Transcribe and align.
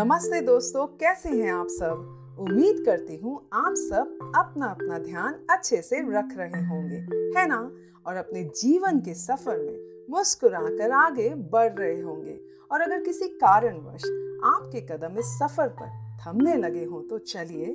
नमस्ते 0.00 0.40
दोस्तों, 0.40 0.86
कैसे 0.86 1.28
हैं 1.28 1.52
आप 1.52 1.66
सब? 1.70 2.36
उम्मीद 2.40 2.84
करती 2.86 3.16
हूँ 3.16 3.48
आप 3.52 3.74
सब 3.76 4.32
अपना 4.36 4.66
अपना 4.66 4.98
ध्यान 4.98 5.34
अच्छे 5.50 5.82
से 5.82 5.98
रख 6.00 6.28
रहे 6.36 6.62
होंगे, 6.64 6.96
है 7.38 7.46
ना? 7.46 7.58
और 8.06 8.16
अपने 8.16 8.44
जीवन 8.44 9.00
के 9.00 9.14
सफ़र 9.14 9.58
में 9.58 10.06
मुस्कुराकर 10.10 10.90
आगे 10.90 11.28
बढ़ 11.28 11.72
रहे 11.72 12.00
होंगे। 12.00 12.40
और 12.72 12.80
अगर 12.80 13.02
किसी 13.02 13.28
कारणवश 13.28 14.04
आपके 14.44 14.80
कदम 14.80 15.18
इस 15.18 15.26
सफ़र 15.26 15.68
पर 15.68 16.16
थमने 16.22 16.56
लगे 16.56 16.84
हों 16.84 17.02
तो 17.02 17.18
चलिए 17.18 17.66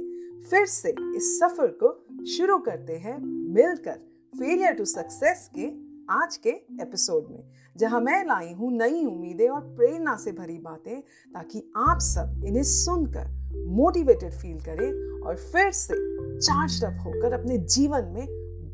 फिर 0.50 0.66
से 0.66 0.96
इस 1.18 1.39
सफ़र 1.39 1.78
को 1.84 2.26
शुरू 2.26 2.57
करते 2.57 2.94
हैं 2.94 3.18
मिलकर 3.54 4.00
फेलियर 4.34 4.73
टू 4.73 4.86
सक्सेस 4.86 5.50
के 5.60 5.71
आज 6.10 6.38
के 6.38 6.50
एपिसोड 6.82 7.27
में। 7.30 7.65
जहाँ 7.77 8.02
मैं 8.02 8.25
लाई 8.25 8.53
हूँ 8.53 8.71
नई 8.71 9.05
उम्मीदें 9.05 9.49
और 9.49 9.61
प्रेरणा 9.61 10.15
से 10.15 10.31
भरी 10.31 10.57
बातें 10.57 11.02
ताकि 11.34 11.71
आप 11.75 11.99
सब 11.99 12.41
इन्हें 12.45 12.63
सुनकर 12.63 13.55
मोटिवेटेड 13.67 14.31
फील 14.31 14.59
करें 14.59 15.21
और 15.21 15.35
फिर 15.35 15.71
से 15.71 15.93
चार्ज 16.39 16.84
अप 16.84 16.98
होकर 17.05 17.34
अपने 17.34 17.57
जीवन 17.57 18.05
में 18.05 18.25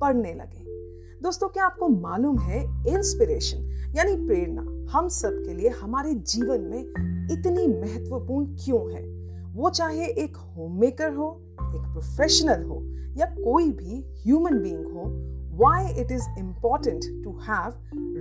बढ़ने 0.02 0.34
लगे। 0.34 0.64
दोस्तों 1.22 1.48
क्या 1.48 1.66
आपको 1.66 1.88
मालूम 1.88 2.38
है 2.40 2.64
इंस्पिरेशन 2.94 3.94
यानी 3.96 4.28
प्रेरणा 4.28 4.92
हम 4.92 5.08
सब 5.08 5.44
के 5.48 5.54
लिए 5.54 5.70
हमारे 5.70 6.14
जीवन 6.14 6.62
में 6.62 6.82
इतनी 7.32 7.68
महत्वपूर्ण 7.68 8.46
क्यों 8.46 8.94
है? 8.94 9.04
वो 9.54 9.70
चाहे 9.70 10.06
एक 10.06 10.36
होम 10.36 10.80
मेकर 10.80 11.14
हो 11.14 11.42
एक 11.62 11.92
प्रोफेशनल 11.92 12.64
हो 12.64 12.80
या 13.20 13.26
कोई 13.26 13.72
भी 13.72 14.22
ह्यूमन 14.24 14.60
बीइंग 14.60 14.86
हो 14.86 15.04
why 15.62 15.94
it 15.96 16.12
is 16.12 16.24
important 16.38 17.04
to 17.24 17.32
have 17.48 17.74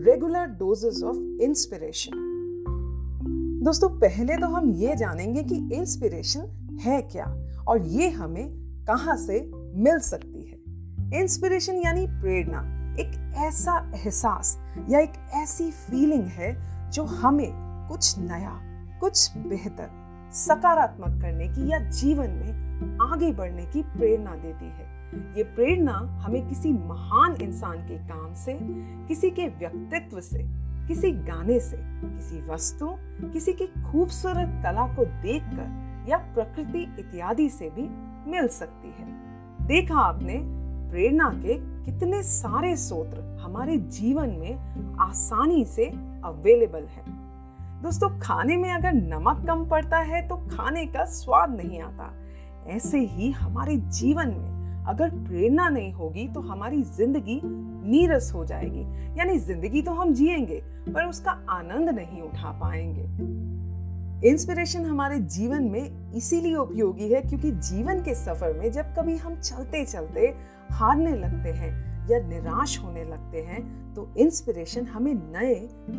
regular 0.06 0.46
doses 0.46 1.02
of 1.02 1.16
inspiration. 1.40 2.14
दोस्तों, 3.64 3.88
पहले 3.88 4.36
तो 4.36 4.46
हम 4.46 4.70
ये 4.70 4.96
जानेंगे 4.96 5.42
कि 5.42 5.68
इंस्पिरेशन 5.72 6.78
है 6.82 7.02
क्या 7.02 7.24
और 7.68 7.82
ये 7.82 8.10
हमें 8.10 8.48
कहाँ 8.86 9.16
से 9.16 9.50
मिल 9.74 9.98
सकती 9.98 10.42
है 10.42 10.60
इंस्पिरेशन 11.20 11.76
यानी 11.76 12.06
प्रेरणा, 12.06 12.60
एक 12.94 13.34
ऐसा 13.36 13.92
एहसास 13.94 14.58
या 14.88 15.00
एक 15.00 15.12
ऐसी 15.34 15.70
फीलिंग 15.70 16.24
है 16.24 16.52
जो 16.90 17.04
हमें 17.04 17.52
कुछ 17.90 18.18
नया, 18.18 18.60
कुछ 19.00 19.36
बेहतर, 19.36 19.90
सकारात्मक 20.32 21.22
करने 21.22 21.48
की 21.48 21.72
या 21.72 21.78
जीवन 21.78 22.30
में 22.30 22.98
आगे 23.12 23.32
बढ़ने 23.32 23.66
की 23.66 23.82
प्रेरणा 23.82 24.34
देती 24.34 24.66
है 24.66 24.99
ये 25.14 25.42
प्रेरणा 25.42 25.92
हमें 25.92 26.48
किसी 26.48 26.72
महान 26.72 27.34
इंसान 27.34 27.78
के 27.78 27.98
काम 27.98 28.34
से, 28.34 28.58
किसी 29.08 29.30
के 29.30 29.46
व्यक्तित्व 29.48 30.20
से, 30.20 30.38
किसी 30.88 31.10
गाने 31.12 31.60
से, 31.60 31.76
किसी 31.80 32.40
वस्तु, 32.50 32.86
किसी 33.32 33.52
की 33.52 33.66
खूबसूरत 33.66 34.60
कला 34.64 34.86
को 34.96 35.04
देखकर 35.04 36.06
या 36.08 36.16
प्रकृति 36.16 36.82
इत्यादि 36.98 37.48
से 37.48 37.70
भी 37.70 37.88
मिल 38.30 38.48
सकती 38.48 38.94
है। 38.98 39.08
देखा 39.66 39.94
आपने 39.94 40.40
प्रेरणा 40.90 41.28
के 41.28 41.54
कितने 41.84 42.22
सारे 42.22 42.76
सूत्र 42.76 43.38
हमारे 43.42 43.76
जीवन 43.76 44.28
में 44.28 44.96
आसानी 45.00 45.64
से 45.64 45.86
अवेलेबल 46.24 46.84
है। 46.84 47.04
दोस्तों, 47.82 48.18
खाने 48.18 48.56
में 48.56 48.72
अगर 48.72 48.92
नमक 48.92 49.46
कम 49.46 49.68
पड़ता 49.68 49.98
है 49.98 50.28
तो 50.28 50.36
खाने 50.36 50.86
का 50.86 51.04
स्वाद 51.04 51.50
नहीं 51.50 51.80
आता। 51.82 52.12
ऐसे 52.66 52.98
ही 52.98 53.30
हमारे 53.30 53.76
जीवन 53.76 54.28
में 54.28 54.59
अगर 54.88 55.10
प्रेरणा 55.26 55.68
नहीं 55.68 55.92
होगी 55.92 56.26
तो 56.28 56.40
हमारी 56.40 56.82
ज़िंदगी 56.82 57.40
नीरस 57.44 58.32
हो 58.34 58.44
जाएगी। 58.44 58.80
यानी 59.18 59.38
ज़िंदगी 59.38 59.82
तो 59.82 59.92
हम 59.92 60.14
जिएँगे, 60.14 60.60
पर 60.88 61.04
उसका 61.04 61.30
आनंद 61.50 61.90
नहीं 61.90 62.22
उठा 62.22 62.50
पाएँगे। 62.60 63.48
इंस्पिरेशन 64.20 64.84
हमारे 64.84 65.18
जीवन 65.18 65.62
में 65.64 66.12
इसीलिए 66.14 66.54
उपयोगी 66.54 67.12
है 67.12 67.20
क्योंकि 67.20 67.50
जीवन 67.50 68.02
के 68.02 68.14
सफ़र 68.14 68.52
में 68.52 68.70
जब 68.72 68.94
कभी 68.98 69.16
हम 69.16 69.36
चलते 69.36 69.84
चलते 69.84 70.34
हारने 70.70 71.14
लगते 71.16 71.52
हैं 71.52 71.70
या 72.10 72.18
निराश 72.28 72.78
होने 72.78 73.04
लगते 73.04 73.42
हैं 73.42 73.62
तो 73.94 74.08
इंस्पिरेशन 74.18 74.86
हमें 74.86 75.14
नए 75.14 75.54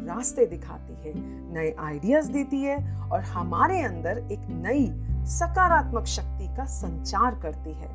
रास्ते 0.07 0.45
दिखाती 0.45 0.93
है, 0.93 1.13
नए 1.53 1.73
आइडियाज़ 1.79 2.31
देती 2.31 2.61
है 2.61 2.77
और 3.09 3.21
हमारे 3.23 3.81
अंदर 3.81 4.17
एक 4.31 4.47
नई 4.63 4.85
सकारात्मक 5.29 6.05
शक्ति 6.07 6.55
का 6.57 6.65
संचार 6.65 7.39
करती 7.43 7.73
है। 7.73 7.89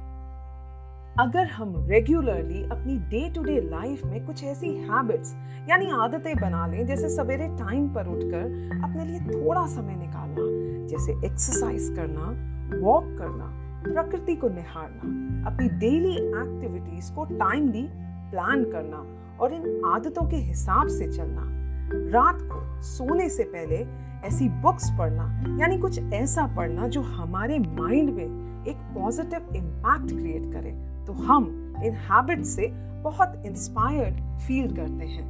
अगर 1.18 1.46
हम 1.46 1.74
रेगुलरली 1.88 2.62
अपनी 2.62 2.96
डे 3.10 3.20
टू 3.34 3.42
डे 3.42 3.60
लाइफ 3.60 4.04
में 4.06 4.24
कुछ 4.26 4.42
ऐसी 4.44 4.68
हैबिट्स 4.78 5.34
यानी 5.68 5.86
आदतें 5.94 6.34
बना 6.36 6.66
लें, 6.66 6.86
जैसे 6.86 7.08
सवेरे 7.08 7.46
टाइम 7.58 7.88
पर 7.88 8.06
उठकर 8.06 8.82
अपने 8.84 9.04
लिए 9.04 9.20
थोड़ा 9.20 9.66
समय 9.66 9.94
निकालना, 9.96 10.42
जैसे 10.86 11.12
एक्सरसाइज 11.26 11.88
करना 11.96 12.26
वॉक 12.80 13.04
करना, 13.18 13.46
प्रकृति 13.84 14.34
को 14.36 14.48
निहारना, 14.48 15.48
अपनी 15.50 15.68
डेली 15.78 16.12
एक्टिविटीज़ 16.12 17.12
को 17.12 17.24
टाइमली 17.24 17.86
प्लान 18.30 18.64
करना 18.64 19.04
और 19.40 19.52
इन 19.52 19.80
आदतों 19.86 20.28
के 20.30 20.36
हिसाब 20.36 20.88
से 20.88 21.10
चलना। 21.12 21.44
रात 22.12 22.42
को 22.42 22.82
सोने 22.82 23.28
से 23.28 23.44
पहले 23.44 23.86
ऐसी 24.28 24.48
बुक्स 24.62 24.90
पढ़ना, 24.98 25.24
यानी 25.60 25.78
कुछ 25.78 26.12
ऐसा 26.14 26.46
पढ़ना 26.56 26.88
जो 26.88 27.00
हमारे 27.00 27.58
माइंड 27.58 28.10
में 28.10 28.24
एक 28.68 28.76
पॉजिटिव 28.94 29.54
इम्पैक्ट 29.56 30.10
क्रिएट 30.10 30.52
करे। 30.52 30.74
तो 31.06 31.12
हम 31.12 31.46
इन 31.84 31.94
हैबिट 32.04 32.44
से 32.44 32.66
बहुत 33.02 33.42
इंस्पायर्ड 33.46 34.20
फील 34.46 34.74
करते 34.76 35.06
हैं। 35.06 35.24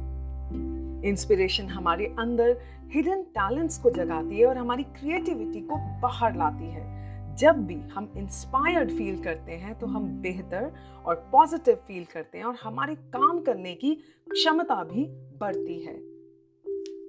इंस्पिरेशन 1.03 1.67
हमारे 1.67 2.05
अंदर 2.19 2.57
हिडन 2.93 3.21
टैलेंट्स 3.35 3.77
को 3.77 3.89
जगाती 3.89 4.39
है 4.39 4.45
और 4.45 4.57
हमारी 4.57 4.83
क्रिएटिविटी 4.83 5.61
को 5.61 5.77
बाहर 6.01 6.35
लाती 6.37 6.65
है। 6.65 7.35
जब 7.35 7.65
भी 7.67 7.75
हम 7.89 8.11
इंस्पायर्ड 8.17 8.91
फील 8.91 9.21
करते 9.23 9.51
हैं 9.53 9.77
तो 9.79 9.87
हम 9.87 10.07
बेहतर 10.21 10.71
और 11.05 11.15
पॉजिटिव 11.31 11.75
फील 11.87 12.05
करते 12.13 12.37
हैं 12.37 12.45
और 12.45 12.55
हमारे 12.63 12.95
काम 13.15 13.39
करने 13.39 13.73
की 13.75 13.93
क्षमता 14.27 14.83
भी 14.83 15.05
बढ़ती 15.39 15.79
है। 15.81 15.95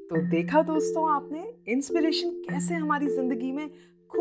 तो 0.09 0.21
देखा 0.31 0.63
दोस्तों 0.63 1.09
आपने 1.11 1.47
इंस्पिरेशन 1.69 2.31
कैसे 2.43 2.75
हमारी 2.75 3.07
ज़िंदगी 3.07 3.53
में 3.53 3.71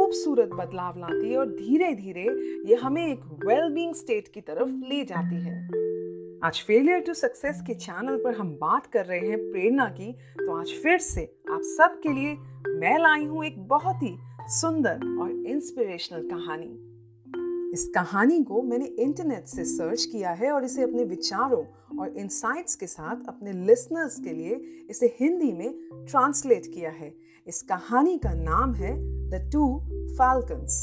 खूबसूरत 0.07 0.50
बदलाव 0.50 0.97
लाती 0.97 1.29
है 1.29 1.38
और 1.38 1.47
धीरे 1.47 1.94
धीरे 1.94 2.23
ये 2.69 2.75
हमें 2.75 3.06
एक 3.07 3.23
वेल 3.45 3.69
बींग 3.69 3.94
स्टेट 3.94 4.28
की 4.28 4.41
तरफ़ 4.41 4.69
ले 4.90 5.03
जाती 5.03 5.40
है। 5.41 5.56
आज 6.44 6.62
फेलियर 6.68 7.00
टू 7.00 7.13
सक्सेस 7.13 7.62
के 7.68 7.73
चैनल 7.73 8.17
पर 8.23 8.35
हम 8.35 8.51
बात 8.62 8.85
कर 8.85 9.06
रहे 9.06 9.19
हैं 9.19 9.40
प्रेरणा 9.51 9.88
की 9.90 10.12
तो 10.13 10.56
आज 10.57 10.72
फिर 10.84 11.00
से 11.00 11.23
आप 11.51 11.62
सब 11.63 12.00
के 12.03 12.13
लिए 12.13 12.35
मैं 12.75 12.97
लाई 13.00 13.25
हूँ 13.25 13.44
एक 13.46 13.59
बहुत 13.67 14.03
ही 14.03 14.13
सुंदर 14.51 15.17
और 15.19 15.31
इंस्पिरेशनल 15.47 16.28
कहानी। 16.29 16.72
इस 17.73 17.88
कहानी 17.96 18.41
को 18.44 18.62
मैंने 18.62 18.85
इंटरनेट 18.85 19.47
से 19.47 19.66
सर्च 19.66 20.06
किया 20.06 20.31
है 20.31 20.51
और 20.51 20.63
इसे 20.63 20.84
अपने 20.84 21.03
विचारों 21.03 21.63
और 22.00 22.17
इंसाइट्स 22.17 22.75
के 22.75 22.88
साथ 22.88 23.28
अपने 23.28 23.53
लिसनर्स 23.66 24.19
के 24.19 24.34
लिए 24.34 24.62
इसे 24.90 25.16
हिंदी 25.19 25.51
में 25.51 25.69
ट्रांसलेट 26.09 26.73
किया 26.73 26.91
है। 26.91 27.13
इस 27.47 27.62
कहानी 27.62 28.17
का 28.17 28.34
नाम 28.34 28.73
है 28.73 28.96
द 29.29 29.50
टू 29.53 29.66
फाल्कन्स 30.17 30.75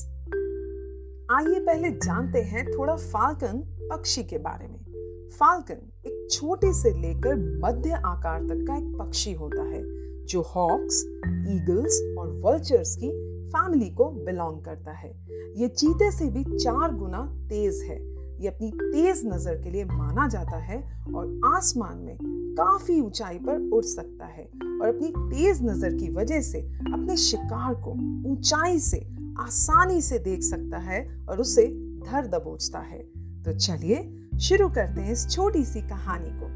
आइए 1.30 1.60
पहले 1.60 1.90
जानते 1.90 2.42
हैं 2.42 2.64
थोड़ा 2.68 2.94
फाल्कन 2.96 3.62
पक्षी 3.90 4.22
के 4.24 4.38
बारे 4.38 4.66
में। 4.68 5.30
फाल्कन 5.30 5.80
एक 6.06 6.28
छोटे 6.30 6.72
से 6.72 6.90
लेकर 7.00 7.36
मध्य 7.60 8.00
आकार 8.06 8.42
तक 8.42 8.64
का 8.68 8.76
एक 8.76 8.96
पक्षी 8.98 9.32
होता 9.32 9.62
है, 9.62 9.82
जो 10.24 10.42
हॉक्स 10.42 11.02
ईगल्स 11.48 12.00
और 12.18 12.30
वल्चर्स 12.44 12.94
की 12.96 13.10
फैमिली 13.48 13.90
को 13.90 14.10
बिलोंग 14.26 14.62
करता 14.64 14.92
है। 14.92 15.10
ये 15.56 15.68
चीते 15.68 16.10
से 16.10 16.30
भी 16.30 16.44
चार 16.56 16.94
गुना 16.94 17.24
तेज 17.48 17.82
है। 17.82 17.98
ये 18.42 18.48
अपनी 18.48 18.70
तेज 18.70 19.22
नज़र 19.26 19.62
के 19.62 19.70
लिए 19.70 19.84
माना 19.84 20.28
जाता 20.28 20.56
है 20.56 20.78
और 21.14 21.40
आसमान 21.46 21.98
में 21.98 22.16
काफ़ी 22.54 23.00
ऊंचाई 23.00 23.38
पर 23.38 23.70
उड़ 23.72 23.84
सकता 23.84 24.26
है 24.26 24.44
और 24.80 24.88
अपनी 24.88 25.08
तेज 25.08 25.62
नज़र 25.62 25.94
की 25.94 26.08
वजह 26.08 26.40
से 26.40 26.60
अपने 26.92 27.16
शिकार 27.16 27.74
को 27.74 27.90
ऊंचाई 28.30 28.78
से, 28.78 28.98
आसानी 29.40 30.00
से 30.00 30.18
देख 30.18 30.42
सकता 30.42 30.78
है 30.78 31.26
और 31.28 31.40
उसे 31.40 31.66
धर 32.06 32.26
दबोचता 32.26 32.78
है। 32.78 32.98
तो 33.42 33.52
चलिए, 33.52 34.28
शुरू 34.40 34.68
करते 34.68 35.00
हैं 35.00 35.12
इस 35.12 35.28
छोटी 35.30 35.64
सी 35.64 35.80
कहानी 35.80 36.30
को। 36.32 36.52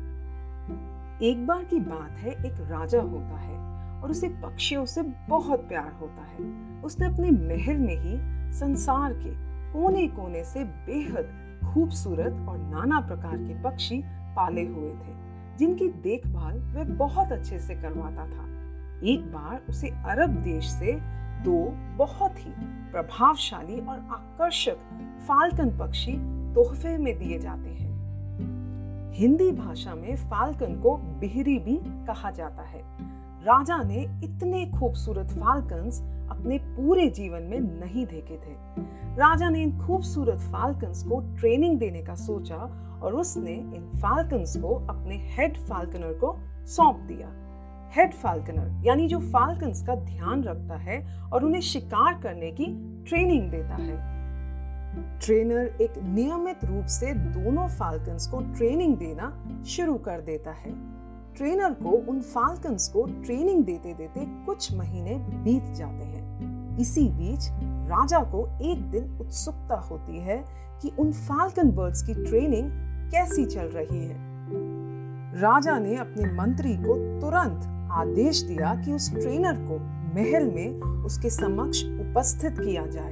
एक 1.26 1.46
बार 1.46 1.64
की 1.64 1.80
बात 1.80 2.18
है, 2.18 2.30
एक 2.30 2.60
राजा 2.70 3.00
होता 3.00 3.38
है 3.38 3.56
और 4.02 4.10
उसे 4.10 4.28
पक्षियों 4.28 4.84
से 4.86 5.02
बहुत 5.28 5.60
प्यार 5.60 5.92
होता 6.00 6.22
है। 6.22 6.82
उसने 6.82 7.06
अपने 7.06 7.30
महल 7.30 7.76
में 7.76 7.96
ही 7.96 8.18
संसार 8.58 9.12
के 9.12 9.30
कोने 9.72 10.06
कोने 10.08 10.44
से 10.44 10.64
बेहद 10.64 11.36
खूबसूरत 11.64 12.46
और 12.48 12.58
नाना 12.58 13.00
प्रकार 13.00 13.36
के 13.36 13.62
पक्षी 13.62 14.02
पाले 14.36 14.66
हुए 14.66 14.90
थे। 14.90 15.27
जिनकी 15.58 15.88
देखभाल 15.88 16.58
वह 16.58 16.84
बहुत 16.84 17.32
अच्छे 17.32 17.58
से 17.58 17.74
करवाता 17.74 18.26
था। 18.26 18.44
एक 19.04 19.20
बार 19.32 19.62
उसे 19.68 19.88
अरब 19.88 20.30
देश 20.30 20.70
से 20.70 20.92
दो 21.44 21.58
बहुत 21.96 22.38
ही 22.38 22.52
प्रभावशाली 22.92 23.80
और 23.80 23.98
आकर्षक 23.98 24.76
फाल्कन 25.28 25.78
पक्षी 25.78 26.12
तोहफे 26.54 26.96
में 26.98 27.18
दिए 27.18 27.38
जाते 27.38 27.68
हैं। 27.68 27.88
हिंदी 29.12 29.52
भाषा 29.52 29.94
में 29.94 30.16
फाल्कन 30.16 30.80
को 30.80 30.96
बिहरी 30.96 31.58
भी 31.58 31.76
कहा 32.06 32.30
जाता 32.30 32.62
है। 32.62 32.82
राजा 33.42 33.82
ने 33.82 34.02
इतने 34.24 34.66
खूबसूरत 34.66 35.26
फाल्कन्स 35.26 36.00
अपने 36.38 36.58
पूरे 36.58 37.08
जीवन 37.08 37.42
में 37.42 37.60
नहीं 37.60 38.06
देखे 38.06 38.34
थे। 38.34 38.52
राजा 39.16 39.48
ने 39.48 39.62
इन 39.62 39.78
खूबसूरत 39.78 40.38
फाल्कन्स 40.38 41.02
को 41.02 41.20
ट्रेनिंग 41.38 41.78
देने 41.78 42.02
का 42.02 42.14
सोचा 42.14 42.56
और 43.02 43.14
उसने 43.14 43.52
इन 43.52 43.90
फाल्कन्स 43.96 44.56
को 44.56 44.74
अपने 44.90 45.16
हेड 45.36 45.56
फाल्कनर 45.58 46.12
को 46.12 46.36
सौंप 46.66 46.96
दिया। 46.96 47.28
हेड 47.96 48.12
फाल्कनर 48.12 48.86
यानी 48.86 49.08
जो 49.08 49.18
फाल्कन्स 49.18 49.86
का 49.86 49.94
ध्यान 49.94 50.42
रखता 50.44 50.76
है 50.76 51.20
और 51.32 51.44
उन्हें 51.44 51.60
शिकार 51.60 52.20
करने 52.22 52.50
की 52.50 52.66
ट्रेनिंग 53.08 53.50
देता 53.50 53.74
है। 53.74 53.96
ट्रेनर 55.20 55.76
एक 55.80 55.98
नियमित 55.98 56.64
रूप 56.64 56.86
से 56.86 57.14
दोनों 57.14 57.66
फाल्कन्स 57.68 58.26
को 58.26 58.40
ट्रेनिंग 58.40 58.96
देना 58.96 59.32
शुरू 59.66 59.94
कर 59.94 60.20
देता 60.20 60.50
है। 60.50 60.72
ट्रेनर 61.34 61.72
को 61.72 61.90
उन 62.10 62.20
फाल्कन्स 62.20 62.88
को 62.88 63.04
ट्रेनिंग 63.24 63.64
देते 63.64 63.94
देते 63.94 64.20
कुछ 64.46 64.72
महीने 64.74 65.14
बीत 65.14 65.64
जाते 65.74 66.04
हैं। 66.04 66.17
इसी 66.80 67.08
बीच 67.08 67.48
राजा 67.90 68.18
को 68.18 68.58
एक 68.62 68.90
दिन 68.90 69.18
उत्सुकता 69.20 69.76
होती 69.76 70.18
है 70.18 70.44
कि 70.82 70.92
उन 70.98 71.12
फाल्कन 71.12 71.70
बर्ड्स 71.70 72.02
की 72.02 72.14
ट्रेनिंग 72.14 72.70
कैसी 73.10 73.44
चल 73.44 73.64
रही 73.64 74.06
है। 74.06 74.16
राजा 75.40 75.78
ने 75.78 75.96
अपने 75.96 76.32
मंत्री 76.32 76.76
को 76.76 77.20
तुरंत 77.20 77.90
आदेश 77.92 78.42
दिया 78.42 78.74
कि 78.74 78.92
उस 78.92 79.10
ट्रेनर 79.10 79.54
को 79.54 79.78
महल 80.16 80.44
में 80.46 80.80
उसके 80.80 81.30
समक्ष 81.30 81.84
उपस्थित 81.84 82.58
किया 82.58 82.86
जाए। 82.86 83.10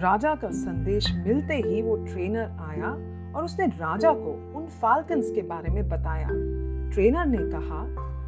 राजा 0.00 0.34
का 0.34 0.50
संदेश 0.50 1.12
मिलते 1.26 1.54
ही 1.54 1.82
वो 1.82 1.96
ट्रेनर 1.96 2.56
आया 2.60 2.90
और 3.36 3.44
उसने 3.44 3.66
राजा 3.66 4.12
को 4.12 4.58
उन 4.58 4.66
फाल्कन्स 4.66 5.30
के 5.30 5.42
बारे 5.42 5.72
में 5.72 5.88
बताया। 5.88 6.28
ट्रेनर 6.90 7.26
ने 7.26 7.38
कहा, 7.40 7.82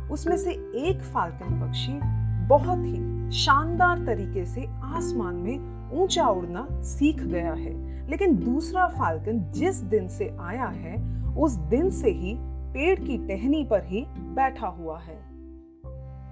उसमें 0.09 0.37
से 0.37 0.51
एक 0.77 1.03
फाल्कन 1.03 1.61
पक्षी 1.61 2.01
बहुत 2.47 2.79
ही 2.79 3.20
शानदार 3.31 3.99
तरीके 4.07 4.47
से 4.47 4.67
आसमान 4.83 5.35
में 5.35 5.91
ऊँचा 5.93 6.27
उड़ना 6.27 6.67
सीख 6.83 7.23
गया 7.23 7.53
है। 7.53 8.09
लेकिन 8.11 8.37
दूसरा 8.37 8.87
फाल्कन 8.89 9.53
जिस 9.53 9.77
दिन 9.77 10.09
से 10.09 10.37
आया 10.41 10.67
है, 10.67 10.97
उस 11.35 11.53
दिन 11.53 11.91
से 11.91 12.11
ही 12.11 12.35
पेड़ 12.73 13.01
की 13.01 13.19
टहनी 13.19 13.65
पर 13.65 13.85
ही 13.85 14.05
बैठा 14.09 14.67
हुआ 14.67 14.99
है। 14.99 15.19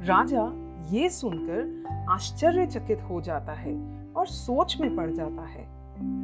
राजा 0.07 0.53
ये 0.91 1.09
सुनकर 1.09 2.07
आश्चर्यचकित 2.11 3.03
हो 3.03 3.21
जाता 3.21 3.53
है 3.53 3.75
और 4.13 4.27
सोच 4.27 4.77
में 4.81 4.97
पड़ 4.97 5.11
जाता 5.11 5.43
है। 5.43 5.67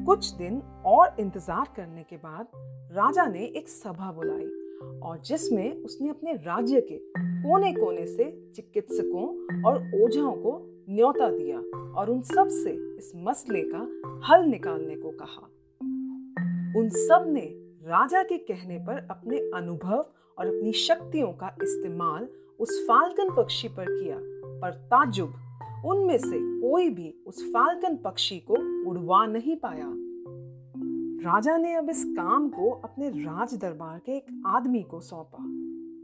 कुछ 0.05 0.35
दिन 0.35 0.63
और 0.87 1.17
इंतज़ार 1.21 1.67
करने 1.77 2.03
के 2.03 2.17
बाद 2.17 2.47
राजा 2.93 3.27
ने 3.27 3.45
एक 3.45 3.69
सभा 3.69 4.13
बुलाई। 4.13 4.64
और 5.03 5.21
जिसमें 5.21 5.83
उसने 5.83 6.09
अपने 6.09 6.33
राज्य 6.33 6.81
के 6.81 6.99
कोने 7.17 7.73
कोने 7.73 8.07
से 8.07 8.53
चिकित्सकों 8.57 9.27
और 9.65 10.03
ओझाओं 10.03 10.37
को 10.37 10.85
न्योता 10.91 11.29
दिया 11.31 11.59
और 12.01 12.11
उन 12.11 12.23
सबसे 12.23 12.71
इस 12.71 13.13
मसले 13.17 13.63
का 13.67 13.89
हल 14.29 14.45
निकालने 14.45 14.97
को 14.97 15.11
कहा। 15.11 15.49
उन 16.81 16.89
सबने 16.89 17.41
राजा 17.87 18.23
के 18.23 18.39
कहने 18.39 18.79
पर 18.79 19.07
अपने 19.11 19.39
अनुभव 19.39 20.07
और 20.39 20.47
अपनी 20.47 20.73
शक्तियों 20.73 21.33
का 21.33 21.57
इस्तेमाल 21.63 22.29
उस 22.61 22.85
फाल्कन 22.89 23.35
पक्षी 23.35 23.69
पर 23.69 23.85
किया, 23.89 24.17
पर 24.61 24.71
ताजुब 24.71 25.35
उनमें 25.87 26.19
से 26.19 26.39
कोई 26.61 26.89
भी 26.89 27.15
उस 27.27 27.45
फाल्कन 27.45 27.97
पक्षी 27.97 28.39
को 28.51 28.55
उड़वा 28.91 29.27
नहीं 29.27 29.57
पाया। 29.57 30.04
राजा 31.25 31.57
ने 31.57 31.75
अब 31.75 31.89
इस 31.91 32.05
काम 32.05 32.49
को 32.49 32.71
अपने 32.71 33.09
राज 33.09 33.55
दरबार 33.55 33.99
के 33.99 34.13
एक 34.13 34.43
आदमी 34.47 34.83
को 34.83 35.01
सौंपा। 35.01 35.45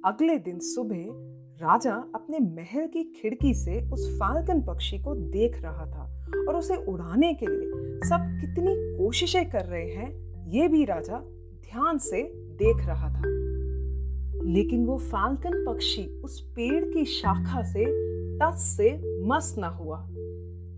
अगले 0.08 0.36
दिन 0.38 0.58
सुबह 0.58 1.04
राजा 1.62 1.94
अपने 2.14 2.38
महल 2.38 2.86
की 2.86 3.02
खिड़की 3.16 3.52
से 3.54 3.90
उस 3.92 4.08
फाल्कन 4.20 4.62
पक्षी 4.62 4.98
को 4.98 5.14
देख 5.14 5.60
रहा 5.62 5.86
था 5.86 6.04
और 6.48 6.56
उसे 6.56 6.76
उड़ाने 6.84 7.32
के 7.34 7.46
लिए 7.46 8.00
सब 8.08 8.38
कितनी 8.40 8.74
कोशिशें 8.98 9.50
कर 9.50 9.64
रहे 9.64 9.84
हैं, 9.84 10.10
ये 10.48 10.68
भी 10.68 10.84
राजा 10.84 11.18
ध्यान 11.64 11.98
से 11.98 12.22
देख 12.62 12.86
रहा 12.86 13.08
था। 13.08 13.22
लेकिन 14.44 14.86
वो 14.86 14.98
फाल्कन 14.98 15.64
पक्षी 15.66 16.06
उस 16.22 16.40
पेड़ 16.56 16.84
की 16.84 17.04
शाखा 17.04 17.62
से 17.62 17.84
तस 18.38 18.74
से 18.76 18.90
मस 19.26 19.54
न 19.58 19.64
हुआ। 19.64 20.06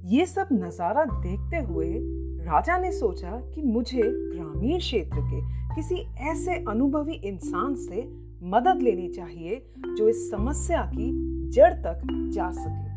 ये 0.04 0.26
सब 0.26 0.48
नज़ारा 0.52 1.04
देखते 1.04 1.56
हुए 1.56 2.21
राजा 2.42 2.78
ने 2.78 2.92
सोचा 2.92 3.30
कि 3.30 3.62
मुझे 3.62 4.02
ग्रामीण 4.04 4.78
क्षेत्र 4.78 5.18
के 5.18 5.40
किसी 5.74 5.94
ऐसे 6.18 6.54
अनुभवी 6.68 7.12
इंसान 7.12 7.74
से 7.74 8.02
मदद 8.42 8.82
लेनी 8.82 9.08
चाहिए 9.08 9.70
जो 9.78 10.08
इस 10.08 10.30
समस्या 10.30 10.82
की 10.82 11.10
जड़ 11.50 11.72
तक 11.74 12.02
जा 12.34 12.50
सके। 12.50 12.90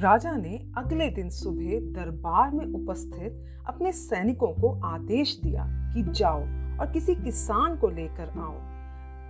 राजा 0.00 0.32
ने 0.32 0.72
अगले 0.78 1.08
दिन 1.08 1.30
सुबह 1.30 1.80
दरबार 1.80 2.50
में 2.50 2.66
उपस्थित 2.66 3.44
अपने 3.66 3.92
सैनिकों 3.92 4.48
को 4.48 4.80
आदेश 4.84 5.40
दिया 5.44 5.92
कि 5.94 6.02
जाओ 6.02 6.40
और 6.78 6.90
किसी 6.92 7.14
किसान 7.14 7.76
को 7.76 7.88
लेकर 7.88 8.28
आओ। 8.38 8.56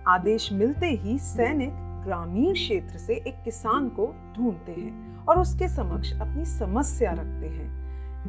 आदेश 0.07 0.53
मिलते 0.53 0.85
ही 0.85 1.19
सैनिक 1.19 1.71
ग्रामीण 2.05 2.53
क्षेत्र 2.53 2.97
से 2.97 3.13
एक 3.13 3.43
किसान 3.43 3.89
को 3.89 4.15
ढूंढते 4.37 4.71
हैं 4.71 5.25
और 5.25 5.39
उसके 5.39 5.67
समक्ष 5.67 6.13
अपनी 6.13 6.45
समस्या 6.45 7.11
रखते 7.11 7.47
हैं। 7.47 7.80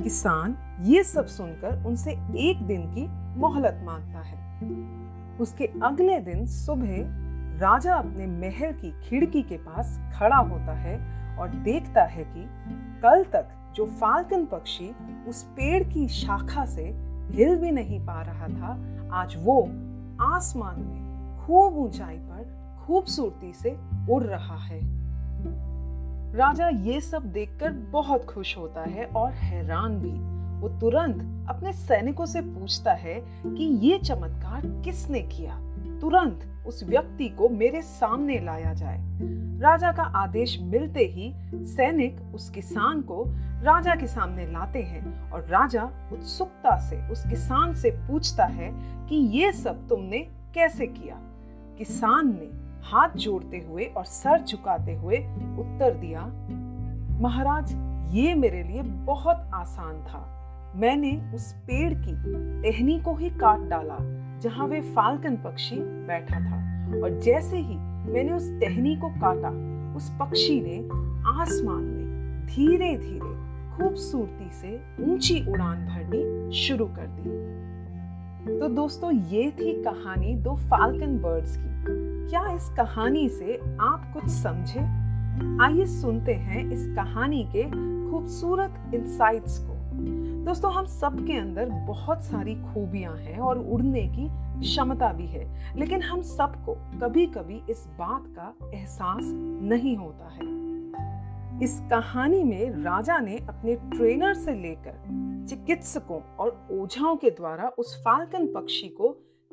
किसान 0.03 0.57
ये 0.83 1.05
सब 1.05 1.27
सुनकर 1.27 1.85
उनसे 1.87 2.13
एक 2.37 2.67
दिन 2.67 2.83
की 2.83 3.07
मोहलत 3.41 3.83
माँगता 3.85 4.19
है। 4.19 4.61
उसके 5.39 5.71
अगले 5.83 6.21
दिन 6.21 6.47
सुबह 6.47 6.97
राजा 7.61 7.95
अपने 7.95 8.27
महल 8.27 8.73
की 8.73 8.91
खिड़की 9.01 9.43
के 9.43 9.57
पास 9.57 10.01
खड़ा 10.15 10.37
होता 10.37 10.73
है 10.73 10.97
और 11.39 11.49
देखता 11.49 12.03
है 12.03 12.25
कि 12.25 12.45
कल 13.03 13.25
तक 13.25 13.49
जो 13.75 13.87
फाल्कन 13.87 14.47
पक्षी 14.47 14.95
उस 15.29 15.43
पेड़ 15.43 15.85
की 15.85 16.09
शाखा 16.09 16.67
से 16.67 16.85
हिल 17.31 17.57
भी 17.57 17.71
नहीं 17.71 18.07
पा 18.07 18.23
रहा 18.23 18.49
था, 18.49 18.73
आज 19.13 19.35
वो 19.39 19.63
आसमान 20.21 20.81
में 20.81 21.03
खूब 21.47 21.77
ऊंचाई 21.77 22.17
पर 22.17 22.77
खूबसूरती 22.87 23.53
से 23.53 23.77
उड़ 24.11 24.23
रहा 24.25 24.57
है। 24.57 25.02
राजा 26.35 26.69
ये 26.69 27.01
सब 27.01 27.23
देखकर 27.23 27.73
बहुत 27.73 28.25
खुश 28.25 28.59
होता 28.59 28.81
है 28.81 29.05
और 29.05 29.33
हैरान 29.33 29.99
भी। 29.99 30.33
वो 30.61 30.81
तुरंत 30.81 31.49
अपने 31.51 31.73
सैनिकों 31.73 32.27
से 32.27 32.41
पूछता 32.41 32.93
है 32.93 33.15
कि 33.45 33.65
ये 33.65 33.99
चमत्कार 33.99 34.83
किसने 34.85 35.21
किया? 35.21 35.57
तुरंत 36.01 36.65
उस 36.67 36.85
व्यक्ति 36.85 37.29
को 37.29 37.49
मेरे 37.49 37.83
सामने 37.83 38.39
लाया 38.39 38.75
जाए। 38.75 39.19
राजा 39.61 39.93
का 39.93 40.03
आदेश 40.03 40.59
मिलते 40.63 41.01
ही 41.01 41.35
सैनिक 41.67 42.35
उस 42.35 42.51
किसान 42.51 43.01
को 43.01 43.25
राजा 43.63 43.95
के 43.95 44.07
सामने 44.07 44.47
लाते 44.47 44.83
हैं 44.83 45.31
और 45.31 45.41
राजा 45.41 45.85
उत्सुकता 46.13 46.79
से 46.79 47.09
उस 47.09 47.27
किसान 47.27 47.75
से 47.75 47.91
पूछता 47.91 48.45
है 48.45 48.71
कि 49.09 49.17
ये 49.17 49.53
सब 49.53 49.89
तुमने 49.89 50.19
कैसे 50.55 50.87
किया? 50.87 51.17
किसान 51.79 52.29
ने 52.29 52.62
हाथ 52.83 53.17
जोड़ते 53.17 53.59
हुए 53.69 53.85
और 53.85 54.05
सर 54.05 54.45
झुकाते 54.45 54.95
हुए 54.95 55.19
उत्तर 55.59 55.95
दिया, 55.95 56.27
महाराज, 57.21 57.73
ये 58.15 58.35
मेरे 58.35 58.63
लिए 58.63 58.83
बहुत 58.83 59.51
आसान 59.55 60.03
था। 60.03 60.29
मैंने 60.77 61.13
उस 61.35 61.53
पेड़ 61.67 61.93
की 61.95 62.13
टहनी 62.63 62.99
को 63.01 63.15
ही 63.15 63.31
काट 63.31 63.61
डाला, 63.61 63.97
जहाँ 64.41 64.67
वे 64.67 64.81
फाल्कन 64.81 65.37
पक्षी 65.37 65.77
बैठा 66.07 66.41
था। 66.41 66.61
और 67.03 67.21
जैसे 67.21 67.57
ही 67.57 67.77
मैंने 68.13 68.33
उस 68.33 68.51
टहनी 68.61 68.97
को 68.97 69.09
काटा, 69.09 69.51
उस 69.97 70.11
पक्षी 70.21 70.61
ने 70.61 70.79
आसमान 71.41 71.83
में 71.83 72.47
धीरे 72.47 72.97
धीरे 72.97 73.33
खूबसूरती 73.73 74.51
से 74.53 74.81
ऊँची 75.01 75.45
उड़ान 75.51 75.87
भरनी 75.87 76.53
शुरू 76.53 76.87
कर 76.87 77.07
दी। 77.11 78.59
तो 78.59 78.69
दोस्तों, 78.69 79.13
ये 79.13 79.51
थी 79.51 79.73
कहानी 79.83 80.35
दो 80.35 80.57
फाल्कन 80.57 81.19
बर्ड्स 81.19 81.57
की। 81.57 81.72
क्या 82.29 82.55
इस 82.55 82.69
कहानी 82.69 83.29
से 83.29 83.57
आप 83.81 84.11
कुछ 84.15 84.25
समझे? 84.27 84.81
आइए 85.65 85.87
सुनते 85.87 86.35
हैं 86.35 86.71
इस 86.71 86.87
कहानी 86.87 87.45
के 87.45 87.65
खूबसूरत 88.11 88.91
इंसाइट्स 88.95 89.59
को। 89.59 89.73
दोस्तों, 90.45 90.73
हम 90.73 90.87
सबके 90.87 91.33
अंदर 91.33 91.69
बहुत 91.69 92.23
सारी 92.25 92.55
खूबियाँ 92.55 93.17
हैं 93.17 93.39
और 93.39 93.59
उड़ने 93.59 94.07
की 94.09 94.29
क्षमता 94.61 95.13
भी 95.13 95.27
है, 95.27 95.75
लेकिन 95.77 96.03
हम 96.03 96.23
सबको 96.23 96.75
कभी 96.75 97.27
कभी 97.27 97.61
इस 97.71 97.87
बात 97.99 98.25
का 98.39 98.55
एहसास 98.75 99.23
नहीं 99.63 99.97
होता 99.97 100.29
है। 100.29 100.63
इस 101.63 101.81
कहानी 101.91 102.43
में 102.45 102.71
राजा 102.71 103.19
ने 103.19 103.37
अपने 103.39 103.75
ट्रेनर 103.75 104.35
से 104.35 104.55
लेकर 104.55 104.95
चिकित्सकों 105.49 106.21
और 106.37 106.69
ओझाओं 106.73 107.17
के 107.17 107.31
द्वारा 107.31 107.69
उस 107.79 108.05
फाल्कन 108.05 108.47
पक्षी 108.47 108.89
को 108.89 109.09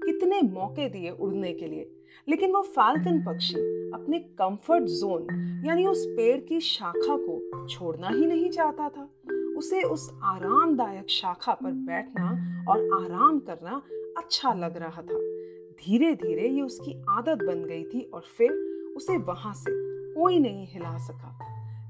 कितने 0.05 0.41
मौके 0.41 0.89
दिए 0.89 1.09
उड़ने 1.09 1.53
के 1.53 1.67
लिए। 1.67 1.95
लेकिन 2.29 2.51
वो 2.51 2.61
फाल्कन 2.61 3.23
पक्षी 3.25 3.59
अपने 3.91 4.19
कंफर्ट 4.19 4.83
जोन 4.83 5.27
यानी 5.65 5.85
उस 5.85 6.05
पेड़ 6.05 6.41
की 6.41 6.59
शाखा 6.59 7.17
को 7.17 7.67
छोड़ना 7.67 8.09
ही 8.09 8.25
नहीं 8.25 8.49
चाहता 8.49 8.89
था। 8.89 9.09
उसे 9.57 9.81
उस 9.81 10.19
आरामदायक 10.23 11.09
शाखा 11.09 11.53
पर 11.53 11.71
बैठना 11.71 12.29
और 12.69 13.05
आराम 13.05 13.39
करना 13.39 13.81
अच्छा 14.17 14.53
लग 14.53 14.77
रहा 14.77 15.01
था। 15.01 15.19
धीरे 15.81 16.15
धीरे 16.15 16.49
ये 16.49 16.61
उसकी 16.61 17.05
आदत 17.09 17.43
बन 17.43 17.65
गई 17.65 17.83
थी 17.83 18.01
और 18.13 18.21
फिर 18.37 18.51
उसे 18.97 19.17
वहाँ 19.17 19.53
से 19.53 19.71
कोई 20.13 20.39
नहीं 20.39 20.67
हिला 20.67 20.97
सका। 20.97 21.39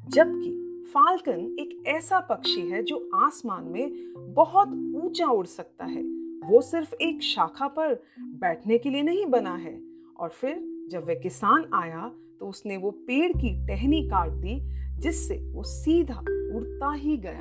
जबकि 0.09 0.85
फाल्कन 0.93 1.55
एक 1.59 1.83
ऐसा 1.88 2.19
पक्षी 2.19 2.61
है 2.61 2.83
जो 2.83 3.09
आसमान 3.15 3.63
में 3.63 4.13
बहुत 4.33 4.67
ऊँचा 4.95 5.27
उड़ 5.27 5.45
सकता 5.45 5.85
है। 5.85 6.01
वो 6.49 6.61
सिर्फ़ 6.61 6.93
एक 6.93 7.21
शाखा 7.21 7.67
पर 7.67 8.03
बैठने 8.19 8.77
के 8.77 8.89
लिए 8.89 9.01
नहीं 9.01 9.25
बना 9.25 9.55
है 9.55 9.88
और 10.19 10.29
फिर 10.29 10.59
जब 10.91 11.03
वह 11.07 11.13
किसान 11.13 11.65
आया 11.73 12.11
तो 12.39 12.47
उसने 12.47 12.77
वो 12.77 12.91
पेड़ 13.07 13.31
की 13.31 13.49
टहनी 13.67 14.01
काट 14.03 14.29
दी, 14.31 14.59
जिससे 14.99 15.35
वो 15.53 15.63
सीधा 15.63 16.19
उड़ता 16.55 16.91
ही 16.93 17.17
गया। 17.17 17.39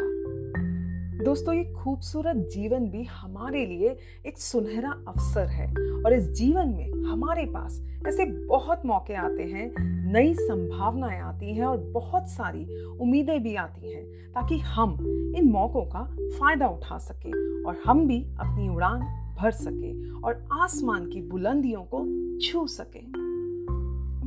दोस्तों, 1.25 1.55
ये 1.55 1.65
खूबसूरत 1.73 2.37
जीवन 2.37 2.89
भी 2.91 3.03
हमारे 3.05 3.65
लिए 3.67 3.97
एक 4.27 4.39
सुनहरा 4.39 4.91
अवसर 5.09 5.47
है 5.47 5.67
और 6.05 6.13
इस 6.13 6.29
जीवन 6.31 6.69
में 6.69 7.11
हमारे 7.11 7.45
पास 7.47 7.81
ऐसे 8.07 8.25
बहुत 8.25 8.83
मौके 8.87 9.15
आते 9.15 9.43
हैं, 9.43 9.73
नई 10.13 10.35
संभावनाएँ 10.35 11.21
आती 11.21 11.55
हैं 11.55 11.65
और 11.65 11.79
बहुत 11.93 12.29
सारी 12.29 12.83
उम्मीदें 12.87 13.43
भी 13.43 13.55
आती 13.57 13.93
हैं, 13.93 14.05
ताकि 14.33 14.59
हम 14.59 14.97
इन 15.37 15.51
मौक़ों 15.51 15.85
का 15.87 16.05
फ़ायदा 16.39 16.69
उठा 16.69 16.99
सकें 16.99 17.65
और 17.65 17.83
हम 17.87 18.07
भी 18.09 18.23
अपनी 18.41 18.69
उड़ान 18.69 19.01
भर 19.39 19.51
सके 19.51 20.11
और 20.21 20.49
आसमान 20.53 21.07
की 21.07 21.23
बुलंदियों 21.23 21.83
को 21.95 22.05
छू 22.39 22.67
सके। 22.67 23.01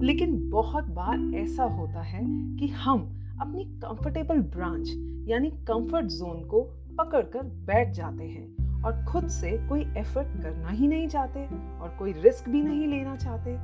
लेकिन 0.06 0.50
बहुत 0.50 0.84
बार 0.84 1.36
ऐसा 1.36 1.64
होता 1.64 2.02
है 2.02 2.22
कि 2.58 2.68
हम 2.68 3.00
अपनी 3.42 3.64
कंफर्टेबल 3.64 4.38
ब्रांच 4.38 4.90
यानी 5.30 5.50
कंफर्ट 5.50 6.06
जोन 6.06 6.44
को 6.44 6.62
पकड़कर 6.98 7.44
बैठ 7.44 7.92
जाते 7.92 8.24
हैं 8.24 8.82
और 8.84 9.06
खुद 9.06 9.28
से 9.28 9.52
कोई 9.70 9.82
एफर्ट 9.82 10.44
करना 10.44 10.70
ही 10.70 10.88
नहीं 10.88 11.08
चाहते 11.08 11.46
और 11.80 11.96
कोई 12.00 12.12
रिस्क 12.12 12.50
भी 12.50 12.62
नहीं 12.62 12.88
लेना 12.88 13.16
चाहते। 13.16 13.56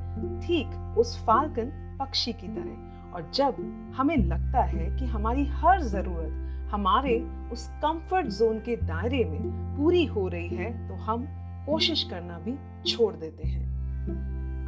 ठीक 0.46 0.94
उस 0.98 1.24
फाल्कन 1.26 1.96
पक्षी 2.00 2.32
की 2.32 2.48
तरह। 2.48 2.88
और 3.14 3.30
जब 3.34 3.56
हमें 3.96 4.16
लगता 4.16 4.62
है 4.62 4.98
कि 4.98 5.04
हमारी 5.04 5.46
हर 5.46 5.82
ज़रूरत 5.82 6.47
हमारे 6.70 7.18
उस 7.52 7.66
कंफर्ट 7.82 8.26
जोन 8.28 8.58
के 8.58 8.76
दायरे 8.76 9.24
में 9.24 9.76
पूरी 9.76 10.04
हो 10.06 10.26
रही 10.28 10.48
है 10.48 10.70
तो 10.88 10.94
हम 11.04 11.26
कोशिश 11.66 12.02
करना 12.02 12.38
भी 12.38 12.54
छोड़ 12.86 13.14
देते 13.14 13.48
हैं। 13.48 13.66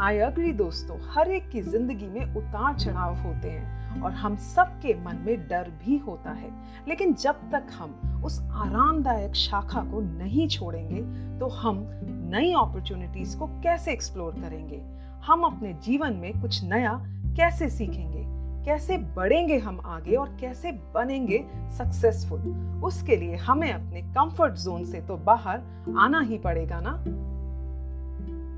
आई 0.02 0.19
अग्री 0.19 0.52
दोस्तों, 0.52 0.97
हर 1.11 1.30
एक 1.30 1.49
की 1.50 1.61
ज़िंदगी 1.62 2.07
में 2.07 2.35
उतार 2.37 2.75
चढ़ाव 2.75 3.16
होते 3.16 3.50
हैं 3.50 4.02
और 4.02 4.12
हम 4.12 4.37
सबके 4.37 4.95
मन 4.95 5.16
में 5.16 5.37
डर 5.49 5.71
भी 5.85 5.97
होता 5.99 6.30
है। 6.30 6.50
लेकिन 6.88 7.14
जब 7.14 7.50
तक 7.52 7.66
हम 7.73 8.23
उस 8.25 8.40
आरामदायक 8.42 9.35
शाखा 9.35 9.80
को 9.83 10.00
नहीं 10.00 10.49
छोड़ेंगे 10.49 11.00
तो 11.40 11.49
हम 11.49 11.85
नई 12.33 12.52
अपॉर्चुनिटीज़ 12.52 13.37
को 13.38 13.47
कैसे 13.62 13.92
एक्सप्लोर 13.92 14.33
करेंगे? 14.33 14.83
हम 15.26 15.42
अपने 15.45 15.73
जीवन 15.85 16.12
में 16.12 16.40
कुछ 16.40 16.62
नया 16.64 16.92
कैसे 17.37 17.69
सीखेंगे? 17.71 18.19
कैसे 18.64 18.99
बढ़ेंगे 18.99 19.59
हम 19.59 19.81
आगे 19.85 20.17
और 20.17 20.37
कैसे 20.40 20.73
बनेंगे 20.73 21.45
सक्सेसफुल 21.57 22.40
उसके 22.85 23.17
लिए 23.17 23.37
हमें 23.37 23.73
अपने 23.73 24.02
कंफर्ट 24.02 24.55
जोन 24.55 24.85
से 24.85 25.00
तो 25.00 25.17
बाहर 25.17 25.61
आना 25.99 26.21
ही 26.21 26.38
पड़ेगा 26.38 26.81
ना? 26.83 27.05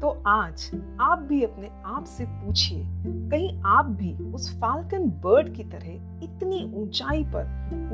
तो 0.01 0.23
आज 0.27 0.83
आप 1.01 1.19
भी 1.19 1.43
अपने 1.43 1.71
आप 1.85 2.05
से 2.05 2.25
पूछिए, 2.25 2.85
कहीं 3.07 3.63
आप 3.63 3.87
भी 3.87 4.15
उस 4.15 4.61
फाल्कन 4.61 5.11
बर्ड 5.11 5.55
की 5.55 5.65
तरह 5.65 5.89
इतनी 6.25 6.73
ऊंचाई 6.75 7.25
पर 7.25 7.45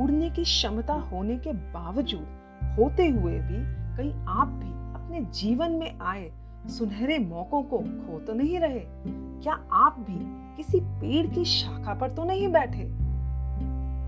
उड़ने 0.01 0.31
की 0.31 0.43
क्षमता 0.43 0.95
होने 0.95 1.39
के 1.39 1.53
बावजूद 1.53 2.27
होते 2.79 3.09
हुए 3.09 3.39
भी 3.39 3.79
कहीं 3.97 4.25
आप 4.29 4.49
भी 4.49 4.71
अपने 4.71 5.21
जीवन 5.21 5.73
में 5.73 5.99
आए 6.01 6.33
सुनहरे 6.67 7.19
मौकों 7.19 7.63
को 7.63 7.79
खो 7.79 8.19
तो 8.19 8.35
नहीं 8.35 8.59
रहे? 8.59 8.83
क्या 9.43 9.59
आप 9.73 9.97
भी 9.99 10.48
किसी 10.59 10.79
पेड़ 11.01 11.27
की 11.27 11.45
शाखा 11.45 11.93
पर 11.95 12.09
तो 12.11 12.25
नहीं 12.25 12.49
बैठे। 12.49 12.85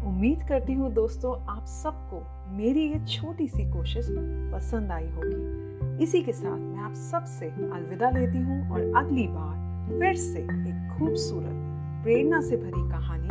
उम्मीद 0.08 0.42
करती 0.48 0.72
हूँ 0.72 0.92
दोस्तों, 0.92 1.34
आप 1.48 1.64
सबको 1.64 2.22
मेरी 2.56 2.80
ये 2.82 2.98
छोटी 3.06 3.46
सी 3.48 3.64
कोशिश 3.72 4.06
पसंद 4.54 4.92
आई 4.92 5.06
होगी। 5.10 6.02
इसी 6.04 6.22
के 6.22 6.32
साथ 6.32 6.56
मैं 6.56 6.78
आप 6.78 6.94
सबसे 6.94 7.46
अलविदा 7.46 8.10
लेती 8.10 8.38
हूँ 8.38 8.70
और 8.70 8.80
अगली 8.96 9.26
बार 9.28 9.98
फिर 10.00 10.16
से 10.16 10.38
एक 10.38 10.98
खूबसूरत, 10.98 11.54
प्रेरणा 12.02 12.40
से 12.40 12.56
भरी 12.56 12.88
कहानी 12.90 13.28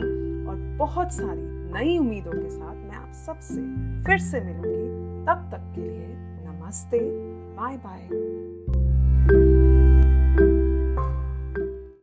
और 0.47 0.55
बहुत 0.77 1.13
सारी 1.13 1.41
नई 1.73 1.97
उम्मीदों 1.97 2.31
के 2.31 2.49
साथ 2.49 2.75
मैं 2.75 2.95
आप 2.95 3.11
सबसे 3.25 3.61
फिर 4.05 4.17
से 4.19 4.41
मिलूँगी। 4.41 5.25
तब 5.25 5.49
तक 5.51 5.73
के 5.75 5.81
लिए 5.81 6.07
नमस्ते 6.47 6.99
बाय 7.57 7.77
बाय 7.77 8.07